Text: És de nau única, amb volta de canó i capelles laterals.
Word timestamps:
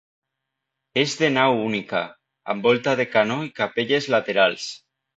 És 1.01 1.13
de 1.19 1.29
nau 1.35 1.59
única, 1.67 2.03
amb 2.55 2.67
volta 2.71 2.97
de 3.03 3.09
canó 3.15 3.41
i 3.53 3.55
capelles 3.63 4.13
laterals. 4.19 4.71